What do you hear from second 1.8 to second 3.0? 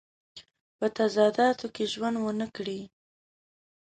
ژوند ونه کړي.